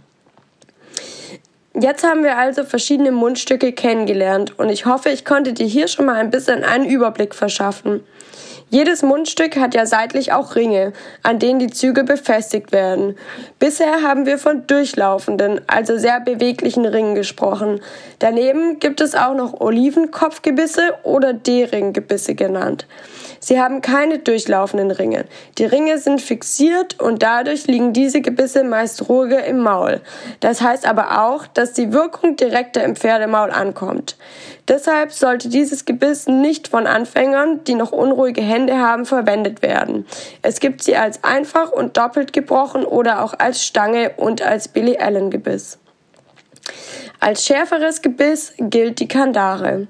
Jetzt 1.73 2.05
haben 2.05 2.25
wir 2.25 2.37
also 2.37 2.65
verschiedene 2.65 3.13
Mundstücke 3.13 3.73
kennengelernt 3.73 4.59
und 4.59 4.69
ich 4.69 4.87
hoffe, 4.87 5.09
ich 5.11 5.25
konnte 5.25 5.53
dir 5.53 5.67
hier 5.67 5.89
schon 5.89 6.05
mal 6.05 6.17
ein 6.17 6.31
bisschen 6.31 6.65
einen 6.65 6.85
Überblick 6.85 7.35
verschaffen. 7.35 8.05
Jedes 8.73 9.03
Mundstück 9.03 9.57
hat 9.57 9.75
ja 9.75 9.85
seitlich 9.85 10.33
auch 10.33 10.55
Ringe, 10.55 10.93
an 11.25 11.41
denen 11.41 11.59
die 11.59 11.71
Züge 11.71 12.05
befestigt 12.05 12.71
werden. 12.71 13.17
Bisher 13.59 14.03
haben 14.03 14.27
wir 14.27 14.39
von 14.39 14.65
durchlaufenden, 14.69 15.61
also 15.67 15.99
sehr 15.99 16.21
beweglichen 16.21 16.87
Ringen 16.87 17.17
gesprochen. 17.17 17.81
Daneben 18.21 18.79
gibt 18.79 19.01
es 19.01 19.17
auch 19.17 19.35
noch 19.35 19.61
Olivenkopfgebisse 19.61 20.95
oder 21.03 21.33
D-Ringgebisse 21.33 22.37
genannt. 22.37 22.87
Sie 23.43 23.59
haben 23.59 23.81
keine 23.81 24.19
durchlaufenden 24.19 24.91
Ringe. 24.91 25.25
Die 25.57 25.65
Ringe 25.65 25.99
sind 25.99 26.21
fixiert 26.21 27.01
und 27.01 27.23
dadurch 27.23 27.67
liegen 27.67 27.95
diese 27.95 28.21
Gebisse 28.21 28.65
meist 28.65 29.09
ruhiger 29.09 29.45
im 29.45 29.61
Maul. 29.61 30.03
Das 30.41 30.61
heißt 30.61 30.87
aber 30.87 31.25
auch, 31.25 31.47
dass 31.47 31.73
die 31.73 31.93
Wirkung 31.93 32.37
direkter 32.37 32.85
im 32.85 32.97
Pferdemaul 32.97 33.51
ankommt. 33.51 34.17
Deshalb 34.69 35.13
sollte 35.13 35.49
dieses 35.49 35.87
Gebiss 35.87 36.29
nicht 36.29 36.69
von 36.69 36.87
Anfängern, 36.87 37.65
die 37.65 37.75
noch 37.75 37.91
unruhige 37.91 38.43
Hände 38.43 38.79
haben, 38.79 39.07
verwendet 39.07 39.63
werden. 39.63 40.07
Es 40.43 40.61
gibt 40.61 40.85
sie 40.85 40.97
als 40.97 41.25
einfach 41.25 41.73
und 41.73 41.97
doppelt 41.97 42.33
gebrochen 42.33 42.85
oder 42.85 43.25
auch 43.25 43.35
als 43.37 43.65
Stange 43.65 44.13
und 44.17 44.43
als 44.43 44.69
Billy 44.69 44.99
Allen 44.99 45.31
Gebiss. 45.31 45.80
Als 47.21 47.45
schärferes 47.45 48.01
Gebiss 48.01 48.55
gilt 48.59 48.99
die 49.01 49.09
Kandare. 49.09 49.87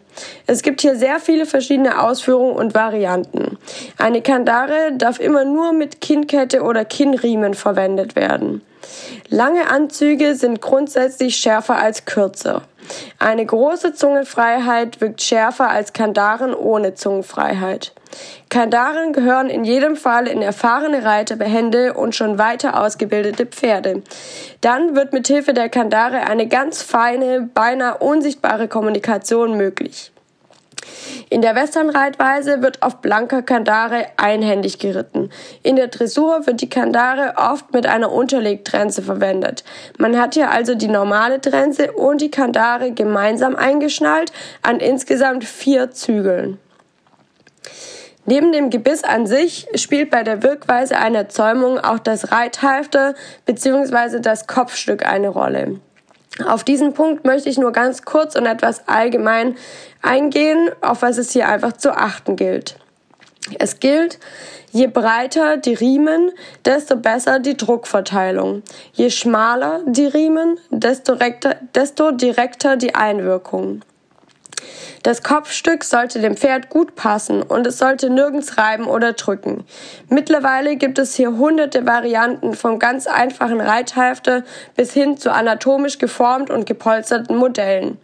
Es 0.46 0.62
gibt 0.62 0.80
hier 0.80 0.96
sehr 0.96 1.20
viele 1.20 1.46
verschiedene 1.46 2.02
Ausführungen 2.02 2.56
und 2.56 2.74
Varianten. 2.74 3.56
Eine 3.98 4.20
Kandare 4.20 4.92
darf 4.96 5.20
immer 5.20 5.44
nur 5.44 5.72
mit 5.72 6.00
Kinnkette 6.00 6.62
oder 6.62 6.84
Kinnriemen 6.84 7.54
verwendet 7.54 8.16
werden. 8.16 8.62
Lange 9.28 9.68
Anzüge 9.70 10.34
sind 10.34 10.60
grundsätzlich 10.60 11.36
schärfer 11.36 11.76
als 11.76 12.04
kürzer. 12.04 12.62
Eine 13.18 13.44
große 13.46 13.94
Zungenfreiheit 13.94 15.00
wirkt 15.00 15.22
schärfer 15.22 15.70
als 15.70 15.92
Kandaren 15.92 16.54
ohne 16.54 16.94
Zungenfreiheit. 16.94 17.92
Kandaren 18.48 19.12
gehören 19.12 19.48
in 19.48 19.64
jedem 19.64 19.94
Fall 19.96 20.26
in 20.26 20.42
erfahrene 20.42 21.04
Reiterbehände 21.04 21.94
und 21.94 22.14
schon 22.16 22.38
weiter 22.38 22.80
ausgebildete 22.80 23.46
Pferde. 23.46 24.02
Dann 24.60 24.96
wird 24.96 25.12
mit 25.12 25.28
Hilfe 25.28 25.54
der 25.54 25.68
Kandare 25.68 26.26
eine 26.26 26.48
ganz 26.48 26.82
feine, 26.82 27.48
beinahe 27.54 27.98
unsichtbare 27.98 28.66
Kommunikation 28.66 29.56
möglich. 29.56 30.10
In 31.28 31.42
der 31.42 31.54
Westernreitweise 31.54 32.62
wird 32.62 32.82
auf 32.82 33.00
blanker 33.00 33.42
Kandare 33.42 34.06
einhändig 34.16 34.78
geritten. 34.78 35.30
In 35.62 35.76
der 35.76 35.88
Dressur 35.88 36.46
wird 36.46 36.60
die 36.60 36.68
Kandare 36.68 37.34
oft 37.36 37.72
mit 37.72 37.86
einer 37.86 38.10
Unterlegtrense 38.10 39.02
verwendet. 39.02 39.64
Man 39.98 40.18
hat 40.18 40.34
hier 40.34 40.50
also 40.50 40.74
die 40.74 40.88
normale 40.88 41.40
Trense 41.40 41.92
und 41.92 42.20
die 42.20 42.30
Kandare 42.30 42.92
gemeinsam 42.92 43.56
eingeschnallt 43.56 44.32
an 44.62 44.80
insgesamt 44.80 45.44
vier 45.44 45.90
Zügeln. 45.90 46.58
Neben 48.26 48.52
dem 48.52 48.70
Gebiss 48.70 49.02
an 49.02 49.26
sich 49.26 49.66
spielt 49.74 50.10
bei 50.10 50.22
der 50.22 50.42
Wirkweise 50.42 50.98
einer 50.98 51.28
Zäumung 51.28 51.78
auch 51.78 51.98
das 51.98 52.30
Reithalfter 52.30 53.14
bzw. 53.46 54.20
das 54.20 54.46
Kopfstück 54.46 55.06
eine 55.06 55.28
Rolle. 55.28 55.80
Auf 56.46 56.64
diesen 56.64 56.92
Punkt 56.94 57.24
möchte 57.24 57.48
ich 57.48 57.58
nur 57.58 57.72
ganz 57.72 58.02
kurz 58.02 58.34
und 58.34 58.46
etwas 58.46 58.88
allgemein 58.88 59.56
eingehen, 60.02 60.70
auf 60.80 61.02
was 61.02 61.18
es 61.18 61.32
hier 61.32 61.48
einfach 61.48 61.72
zu 61.72 61.92
achten 61.92 62.36
gilt. 62.36 62.76
Es 63.58 63.80
gilt, 63.80 64.18
je 64.70 64.86
breiter 64.86 65.56
die 65.56 65.74
Riemen, 65.74 66.30
desto 66.64 66.96
besser 66.96 67.38
die 67.38 67.56
Druckverteilung. 67.56 68.62
Je 68.92 69.10
schmaler 69.10 69.80
die 69.86 70.06
Riemen, 70.06 70.58
desto 70.70 71.14
direkter, 71.14 71.56
desto 71.74 72.12
direkter 72.12 72.76
die 72.76 72.94
Einwirkung. 72.94 73.82
Das 75.02 75.22
Kopfstück 75.22 75.84
sollte 75.84 76.20
dem 76.20 76.36
Pferd 76.36 76.68
gut 76.68 76.94
passen 76.94 77.42
und 77.42 77.66
es 77.66 77.78
sollte 77.78 78.10
nirgends 78.10 78.58
reiben 78.58 78.86
oder 78.86 79.14
drücken. 79.14 79.64
Mittlerweile 80.08 80.76
gibt 80.76 80.98
es 80.98 81.14
hier 81.14 81.36
hunderte 81.36 81.86
Varianten 81.86 82.54
vom 82.54 82.78
ganz 82.78 83.06
einfachen 83.06 83.60
Reithalfter 83.60 84.44
bis 84.76 84.92
hin 84.92 85.16
zu 85.16 85.32
anatomisch 85.32 85.98
geformt 85.98 86.50
und 86.50 86.66
gepolsterten 86.66 87.36
Modellen. 87.36 87.98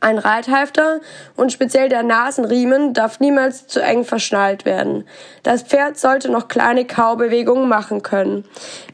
Ein 0.00 0.18
Reithalfter 0.18 1.00
und 1.36 1.52
speziell 1.52 1.88
der 1.88 2.02
Nasenriemen 2.02 2.94
darf 2.94 3.20
niemals 3.20 3.66
zu 3.66 3.80
eng 3.80 4.04
verschnallt 4.04 4.64
werden. 4.64 5.06
Das 5.42 5.62
Pferd 5.62 5.98
sollte 5.98 6.30
noch 6.30 6.48
kleine 6.48 6.86
Kaubewegungen 6.86 7.68
machen 7.68 8.02
können. 8.02 8.44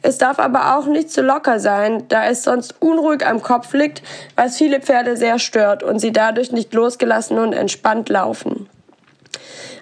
Es 0.03 0.19
darf 0.19 0.39
aber 0.41 0.77
auch 0.77 0.87
nicht 0.87 1.11
zu 1.11 1.23
locker 1.23 1.61
sein, 1.61 2.09
da 2.09 2.25
es 2.27 2.43
sonst 2.43 2.75
unruhig 2.81 3.25
am 3.25 3.43
Kopf 3.43 3.73
liegt, 3.75 4.03
was 4.35 4.57
viele 4.57 4.81
Pferde 4.81 5.17
sehr 5.17 5.39
stört 5.39 5.83
und 5.83 6.01
sie 6.01 6.13
dadurch 6.13 6.51
nicht 6.51 6.75
losgelassen 6.75 7.39
und 7.39 7.53
entspannt 7.53 8.09
laufen. 8.09 8.69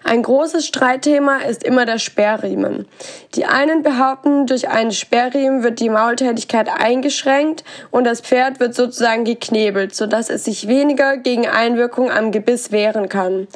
Ein 0.02 0.22
großes 0.22 0.66
Streitthema 0.66 1.38
ist 1.48 1.62
immer 1.62 1.84
der 1.84 1.98
Sperrriemen. 1.98 2.88
Die 3.34 3.44
einen 3.44 3.82
behaupten, 3.82 4.46
durch 4.46 4.68
einen 4.68 4.92
Sperrriemen 4.92 5.62
wird 5.62 5.78
die 5.78 5.90
Maultätigkeit 5.90 6.68
eingeschränkt 6.68 7.64
und 7.90 8.04
das 8.04 8.20
Pferd 8.22 8.60
wird 8.60 8.74
sozusagen 8.74 9.24
geknebelt, 9.24 9.94
sodass 9.94 10.30
es 10.30 10.44
sich 10.44 10.66
weniger 10.68 11.18
gegen 11.18 11.46
Einwirkung 11.46 12.10
am 12.10 12.32
Gebiss 12.32 12.72
wehren 12.72 13.08
kann. 13.08 13.46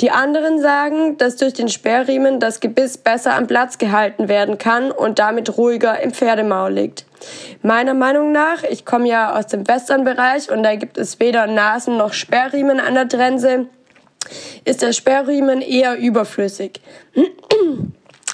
Die 0.00 0.10
anderen 0.10 0.60
sagen, 0.60 1.16
dass 1.16 1.36
durch 1.36 1.54
den 1.54 1.68
Sperrriemen 1.68 2.40
das 2.40 2.58
Gebiss 2.58 2.98
besser 2.98 3.34
am 3.34 3.46
Platz 3.46 3.78
gehalten 3.78 4.28
werden 4.28 4.58
kann 4.58 4.90
und 4.90 5.20
damit 5.20 5.56
ruhiger 5.56 6.00
im 6.00 6.10
Pferdemaul 6.10 6.72
liegt. 6.72 7.06
Meiner 7.62 7.94
Meinung 7.94 8.32
nach, 8.32 8.64
ich 8.64 8.84
komme 8.84 9.08
ja 9.08 9.38
aus 9.38 9.46
dem 9.46 9.66
Westernbereich 9.66 10.50
und 10.50 10.64
da 10.64 10.74
gibt 10.74 10.98
es 10.98 11.20
weder 11.20 11.46
Nasen 11.46 11.96
noch 11.96 12.12
Sperrriemen 12.12 12.80
an 12.80 12.94
der 12.94 13.08
Trense, 13.08 13.66
ist 14.64 14.82
der 14.82 14.92
Sperrriemen 14.92 15.60
eher 15.60 15.98
überflüssig. 15.98 16.80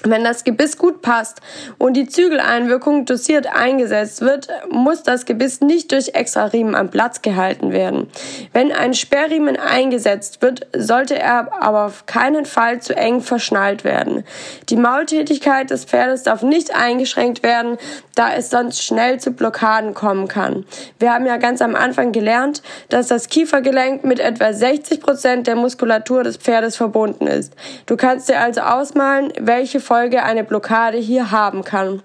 Wenn 0.03 0.23
das 0.23 0.43
Gebiss 0.43 0.77
gut 0.77 1.03
passt 1.03 1.41
und 1.77 1.93
die 1.93 2.07
Zügeleinwirkung 2.07 3.05
dosiert 3.05 3.45
eingesetzt 3.47 4.21
wird, 4.21 4.47
muss 4.71 5.03
das 5.03 5.25
Gebiss 5.25 5.61
nicht 5.61 5.91
durch 5.91 6.15
extra 6.15 6.45
Riemen 6.45 6.73
am 6.73 6.89
Platz 6.89 7.21
gehalten 7.21 7.71
werden. 7.71 8.09
Wenn 8.51 8.71
ein 8.71 8.95
Sperrriemen 8.95 9.57
eingesetzt 9.57 10.41
wird, 10.41 10.65
sollte 10.75 11.19
er 11.19 11.51
aber 11.61 11.85
auf 11.85 12.07
keinen 12.07 12.45
Fall 12.45 12.81
zu 12.81 12.95
eng 12.95 13.21
verschnallt 13.21 13.83
werden. 13.83 14.23
Die 14.69 14.75
Maultätigkeit 14.75 15.69
des 15.69 15.85
Pferdes 15.85 16.23
darf 16.23 16.41
nicht 16.41 16.75
eingeschränkt 16.75 17.43
werden, 17.43 17.77
da 18.15 18.33
es 18.33 18.49
sonst 18.49 18.83
schnell 18.83 19.19
zu 19.19 19.31
Blockaden 19.31 19.93
kommen 19.93 20.27
kann. 20.27 20.65
Wir 20.97 21.13
haben 21.13 21.27
ja 21.27 21.37
ganz 21.37 21.61
am 21.61 21.75
Anfang 21.75 22.11
gelernt, 22.11 22.63
dass 22.89 23.07
das 23.07 23.29
Kiefergelenk 23.29 24.03
mit 24.03 24.19
etwa 24.19 24.51
60 24.51 24.99
Prozent 24.99 25.47
der 25.47 25.55
Muskulatur 25.55 26.23
des 26.23 26.37
Pferdes 26.37 26.75
verbunden 26.75 27.27
ist. 27.27 27.53
Du 27.85 27.97
kannst 27.97 28.29
dir 28.29 28.39
also 28.39 28.61
ausmalen, 28.61 29.31
welche 29.39 29.79
Folge 29.91 30.23
eine 30.23 30.45
Blockade 30.45 30.97
hier 30.97 31.31
haben 31.31 31.65
kann. 31.65 32.01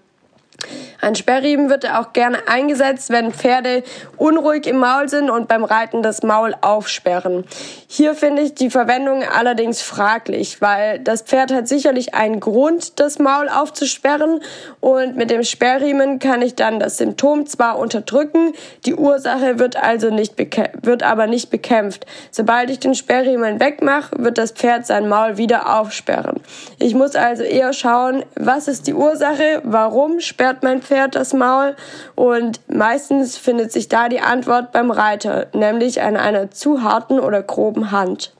Ein 1.00 1.14
Sperrriemen 1.14 1.68
wird 1.68 1.88
auch 1.88 2.12
gerne 2.12 2.48
eingesetzt, 2.48 3.10
wenn 3.10 3.32
Pferde 3.32 3.84
unruhig 4.16 4.66
im 4.66 4.78
Maul 4.78 5.08
sind 5.08 5.30
und 5.30 5.46
beim 5.46 5.62
Reiten 5.62 6.02
das 6.02 6.22
Maul 6.22 6.54
aufsperren. 6.62 7.44
Hier 7.86 8.14
finde 8.14 8.42
ich 8.42 8.54
die 8.54 8.70
Verwendung 8.70 9.22
allerdings 9.22 9.82
fraglich, 9.82 10.60
weil 10.60 10.98
das 10.98 11.22
Pferd 11.22 11.52
hat 11.52 11.68
sicherlich 11.68 12.14
einen 12.14 12.40
Grund, 12.40 12.98
das 12.98 13.18
Maul 13.18 13.48
aufzusperren 13.48 14.40
und 14.80 15.16
mit 15.16 15.30
dem 15.30 15.44
Sperrriemen 15.44 16.18
kann 16.18 16.42
ich 16.42 16.54
dann 16.54 16.80
das 16.80 16.96
Symptom 16.96 17.46
zwar 17.46 17.78
unterdrücken, 17.78 18.54
die 18.84 18.94
Ursache 18.94 19.58
wird 19.58 19.76
also 19.76 20.10
nicht 20.10 20.34
wird 20.82 21.02
aber 21.02 21.26
nicht 21.26 21.50
bekämpft. 21.50 22.06
Sobald 22.30 22.70
ich 22.70 22.78
den 22.78 22.94
Sperrriemen 22.94 23.60
wegmache, 23.60 24.16
wird 24.18 24.38
das 24.38 24.52
Pferd 24.52 24.86
sein 24.86 25.08
Maul 25.08 25.36
wieder 25.36 25.78
aufsperren. 25.78 26.40
Ich 26.78 26.94
muss 26.94 27.14
also 27.14 27.42
eher 27.42 27.72
schauen, 27.72 28.24
was 28.34 28.66
ist 28.66 28.86
die 28.86 28.94
Ursache, 28.94 29.60
warum 29.62 30.20
sperrt 30.20 30.45
mein 30.62 30.82
Pferd 30.82 31.14
das 31.14 31.32
Maul 31.32 31.76
und 32.14 32.60
meistens 32.68 33.36
findet 33.36 33.72
sich 33.72 33.88
da 33.88 34.08
die 34.08 34.20
Antwort 34.20 34.72
beim 34.72 34.90
Reiter, 34.90 35.46
nämlich 35.52 36.02
an 36.02 36.16
einer 36.16 36.50
zu 36.50 36.82
harten 36.82 37.20
oder 37.20 37.42
groben 37.42 37.90
Hand. 37.90 38.32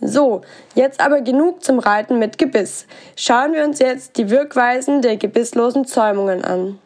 So, 0.00 0.42
jetzt 0.74 1.00
aber 1.00 1.22
genug 1.22 1.64
zum 1.64 1.78
Reiten 1.78 2.18
mit 2.18 2.38
Gebiss. 2.38 2.86
Schauen 3.16 3.54
wir 3.54 3.64
uns 3.64 3.78
jetzt 3.78 4.18
die 4.18 4.28
Wirkweisen 4.28 5.00
der 5.00 5.16
gebisslosen 5.16 5.86
Zäumungen 5.86 6.44
an. 6.44 6.78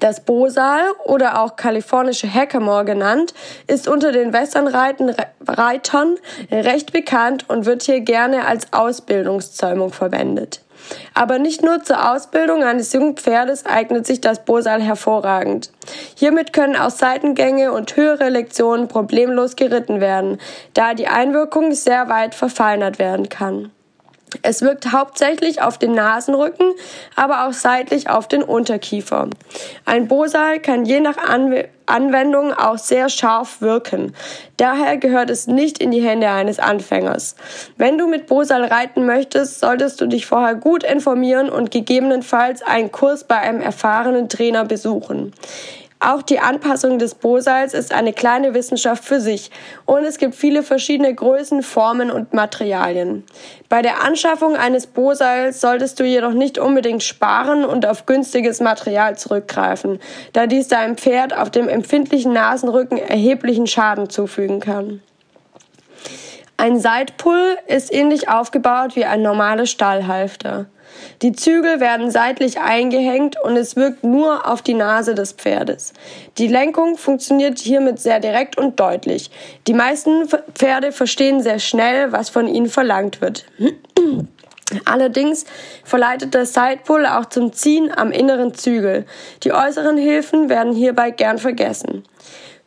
Das 0.00 0.24
Bosal 0.24 0.82
oder 1.04 1.42
auch 1.42 1.56
kalifornische 1.56 2.32
Hackamore 2.32 2.84
genannt, 2.84 3.34
ist 3.66 3.86
unter 3.86 4.12
den 4.12 4.32
Westernreitern 4.32 5.14
recht 6.50 6.92
bekannt 6.92 7.44
und 7.48 7.66
wird 7.66 7.82
hier 7.82 8.00
gerne 8.00 8.46
als 8.46 8.72
Ausbildungszäumung 8.72 9.92
verwendet. 9.92 10.62
Aber 11.14 11.38
nicht 11.38 11.62
nur 11.62 11.82
zur 11.82 12.10
Ausbildung 12.10 12.64
eines 12.64 12.92
jungen 12.92 13.16
Pferdes 13.16 13.66
eignet 13.66 14.06
sich 14.06 14.20
das 14.20 14.44
Bosal 14.44 14.80
hervorragend. 14.80 15.70
Hiermit 16.16 16.54
können 16.54 16.76
auch 16.76 16.90
Seitengänge 16.90 17.72
und 17.72 17.96
höhere 17.96 18.30
Lektionen 18.30 18.88
problemlos 18.88 19.56
geritten 19.56 20.00
werden, 20.00 20.38
da 20.72 20.94
die 20.94 21.08
Einwirkung 21.08 21.72
sehr 21.72 22.08
weit 22.08 22.34
verfeinert 22.34 22.98
werden 22.98 23.28
kann. 23.28 23.70
Es 24.42 24.62
wirkt 24.62 24.92
hauptsächlich 24.92 25.62
auf 25.62 25.78
den 25.78 25.92
Nasenrücken, 25.92 26.72
aber 27.16 27.46
auch 27.46 27.52
seitlich 27.52 28.08
auf 28.08 28.28
den 28.28 28.42
Unterkiefer. 28.42 29.28
Ein 29.84 30.08
Bosal 30.08 30.60
kann 30.60 30.84
je 30.84 31.00
nach 31.00 31.16
Anw 31.16 31.64
Anwendung 31.86 32.52
auch 32.52 32.78
sehr 32.78 33.08
scharf 33.08 33.60
wirken. 33.60 34.14
Daher 34.56 34.96
gehört 34.96 35.28
es 35.28 35.48
nicht 35.48 35.78
in 35.78 35.90
die 35.90 36.00
Hände 36.00 36.30
eines 36.30 36.60
Anfängers. 36.60 37.34
Wenn 37.78 37.98
du 37.98 38.06
mit 38.06 38.28
Bosal 38.28 38.64
reiten 38.64 39.06
möchtest, 39.06 39.58
solltest 39.58 40.00
du 40.00 40.06
dich 40.06 40.24
vorher 40.24 40.54
gut 40.54 40.84
informieren 40.84 41.50
und 41.50 41.72
gegebenenfalls 41.72 42.62
einen 42.62 42.92
Kurs 42.92 43.24
bei 43.24 43.38
einem 43.38 43.60
erfahrenen 43.60 44.28
Trainer 44.28 44.64
besuchen. 44.64 45.32
Auch 46.02 46.22
die 46.22 46.40
Anpassung 46.40 46.98
des 46.98 47.14
Bosals 47.14 47.74
ist 47.74 47.92
eine 47.92 48.14
kleine 48.14 48.54
Wissenschaft 48.54 49.04
für 49.04 49.20
sich 49.20 49.50
und 49.84 50.02
es 50.02 50.16
gibt 50.16 50.34
viele 50.34 50.62
verschiedene 50.62 51.14
Größen, 51.14 51.62
Formen 51.62 52.10
und 52.10 52.32
Materialien. 52.32 53.22
Bei 53.68 53.82
der 53.82 54.02
Anschaffung 54.02 54.56
eines 54.56 54.86
Bosals 54.86 55.60
solltest 55.60 56.00
du 56.00 56.04
jedoch 56.04 56.32
nicht 56.32 56.58
unbedingt 56.58 57.02
sparen 57.02 57.66
und 57.66 57.84
auf 57.84 58.06
günstiges 58.06 58.60
Material 58.60 59.18
zurückgreifen, 59.18 60.00
da 60.32 60.46
dies 60.46 60.68
deinem 60.68 60.96
Pferd 60.96 61.36
auf 61.36 61.50
dem 61.50 61.68
empfindlichen 61.68 62.32
Nasenrücken 62.32 62.96
erheblichen 62.96 63.66
Schaden 63.66 64.08
zufügen 64.08 64.60
kann. 64.60 65.02
Ein 66.56 66.80
Seitpull 66.80 67.58
ist 67.66 67.92
ähnlich 67.92 68.30
aufgebaut 68.30 68.96
wie 68.96 69.04
ein 69.04 69.20
normales 69.20 69.70
Stallhalfter. 69.70 70.66
Die 71.22 71.32
Zügel 71.32 71.80
werden 71.80 72.10
seitlich 72.10 72.60
eingehängt 72.60 73.36
und 73.42 73.56
es 73.56 73.76
wirkt 73.76 74.04
nur 74.04 74.48
auf 74.48 74.62
die 74.62 74.74
Nase 74.74 75.14
des 75.14 75.32
Pferdes. 75.32 75.92
Die 76.38 76.48
Lenkung 76.48 76.96
funktioniert 76.96 77.58
hiermit 77.58 77.98
sehr 77.98 78.20
direkt 78.20 78.58
und 78.58 78.80
deutlich. 78.80 79.30
Die 79.66 79.74
meisten 79.74 80.28
Pferde 80.54 80.92
verstehen 80.92 81.42
sehr 81.42 81.58
schnell, 81.58 82.12
was 82.12 82.30
von 82.30 82.46
ihnen 82.46 82.68
verlangt 82.68 83.20
wird. 83.20 83.44
Allerdings 84.84 85.46
verleitet 85.84 86.34
der 86.34 86.46
Sidepull 86.46 87.04
auch 87.04 87.26
zum 87.26 87.52
Ziehen 87.52 87.90
am 87.94 88.12
inneren 88.12 88.54
Zügel. 88.54 89.04
Die 89.42 89.52
äußeren 89.52 89.96
Hilfen 89.96 90.48
werden 90.48 90.72
hierbei 90.72 91.10
gern 91.10 91.38
vergessen. 91.38 92.04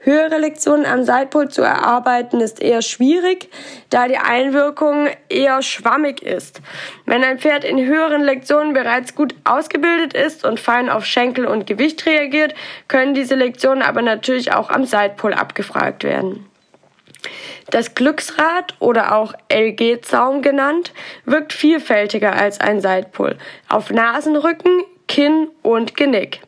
Höhere 0.06 0.38
Lektionen 0.38 0.86
am 0.86 1.06
Seitpol 1.06 1.48
zu 1.48 1.62
erarbeiten 1.62 2.42
ist 2.42 2.62
eher 2.62 2.82
schwierig, 2.82 3.50
da 3.90 4.10
die 4.10 4.18
Einwirkung 4.18 5.08
eher 5.30 5.62
schwammig 5.62 6.22
ist. 6.22 6.60
Wenn 7.06 7.24
ein 7.24 7.40
Pferd 7.40 7.64
in 7.64 7.86
höheren 7.86 8.22
Lektionen 8.22 8.74
bereits 8.74 9.16
gut 9.16 9.34
ausgebildet 9.46 10.14
ist 10.14 10.44
und 10.44 10.60
fein 10.60 10.90
auf 10.90 11.06
Schenkel 11.06 11.46
und 11.46 11.68
Gewicht 11.68 12.06
reagiert, 12.06 12.54
können 12.90 13.14
diese 13.14 13.36
Lektionen 13.36 13.82
aber 13.82 14.02
natürlich 14.02 14.52
auch 14.52 14.70
am 14.70 14.84
Seitpol 14.84 15.34
abgefragt 15.34 16.04
werden. 16.04 16.46
Das 17.70 17.96
Glücksrad 17.96 18.76
oder 18.80 19.16
auch 19.16 19.34
LG-Zaum 19.50 20.42
genannt 20.42 20.92
wirkt 21.24 21.54
vielfältiger 21.54 22.34
als 22.34 22.60
ein 22.60 22.82
Seitpol 22.82 23.38
auf 23.70 23.90
Nasenrücken, 23.90 24.84
Kinn 25.08 25.48
und 25.62 25.96
Genick. 25.96 26.42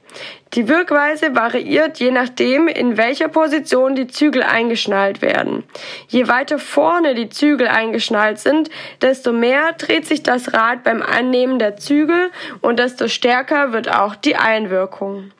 Die 0.53 0.69
Wirkweise 0.69 1.35
variiert 1.35 1.99
je 1.99 2.11
nachdem, 2.11 2.67
in 2.67 2.97
welcher 2.97 3.27
Position 3.27 3.95
die 3.95 4.07
Zügel 4.07 4.43
eingeschnallt 4.43 5.21
werden. 5.21 5.63
Je 6.07 6.27
weiter 6.27 6.59
vorne 6.59 7.13
die 7.15 7.29
Zügel 7.29 7.67
eingeschnallt 7.67 8.39
sind, 8.39 8.69
desto 9.01 9.33
mehr 9.33 9.73
dreht 9.73 10.05
sich 10.05 10.23
das 10.23 10.53
Rad 10.53 10.83
beim 10.83 11.01
Annehmen 11.01 11.59
der 11.59 11.77
Zügel 11.77 12.31
und 12.61 12.79
desto 12.79 13.07
stärker 13.07 13.73
wird 13.73 13.89
auch 13.89 14.15
die 14.15 14.35
Einwirkung. 14.35 15.31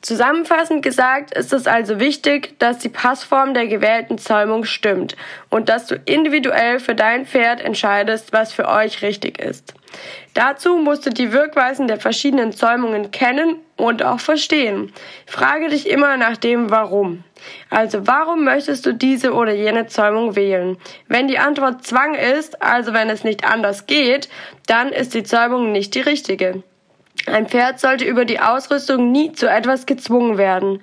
Zusammenfassend 0.00 0.82
gesagt 0.82 1.34
ist 1.34 1.52
es 1.52 1.66
also 1.66 1.98
wichtig, 1.98 2.58
dass 2.60 2.78
die 2.78 2.88
Passform 2.88 3.52
der 3.52 3.66
gewählten 3.66 4.16
Zäumung 4.16 4.64
stimmt 4.64 5.16
und 5.50 5.68
dass 5.68 5.86
du 5.86 5.96
individuell 6.04 6.78
für 6.78 6.94
dein 6.94 7.26
Pferd 7.26 7.60
entscheidest, 7.60 8.32
was 8.32 8.52
für 8.52 8.68
euch 8.68 9.02
richtig 9.02 9.40
ist. 9.40 9.74
Dazu 10.34 10.76
musst 10.76 11.06
du 11.06 11.10
die 11.10 11.32
Wirkweisen 11.32 11.88
der 11.88 11.98
verschiedenen 11.98 12.52
Zäumungen 12.52 13.10
kennen 13.10 13.56
und 13.76 14.02
auch 14.02 14.20
verstehen. 14.20 14.92
Frage 15.26 15.68
dich 15.68 15.88
immer 15.88 16.16
nach 16.16 16.36
dem 16.36 16.70
Warum. 16.70 17.24
Also 17.70 18.06
warum 18.06 18.44
möchtest 18.44 18.86
du 18.86 18.94
diese 18.94 19.32
oder 19.32 19.52
jene 19.52 19.86
Zäumung 19.86 20.36
wählen? 20.36 20.76
Wenn 21.06 21.28
die 21.28 21.38
Antwort 21.38 21.84
Zwang 21.84 22.14
ist, 22.14 22.62
also 22.62 22.92
wenn 22.92 23.10
es 23.10 23.24
nicht 23.24 23.44
anders 23.44 23.86
geht, 23.86 24.28
dann 24.66 24.90
ist 24.90 25.14
die 25.14 25.22
Zäumung 25.22 25.72
nicht 25.72 25.94
die 25.94 26.00
richtige. 26.00 26.62
Ein 27.26 27.48
Pferd 27.48 27.80
sollte 27.80 28.04
über 28.04 28.24
die 28.24 28.40
Ausrüstung 28.40 29.10
nie 29.12 29.32
zu 29.32 29.48
etwas 29.48 29.86
gezwungen 29.86 30.38
werden. 30.38 30.82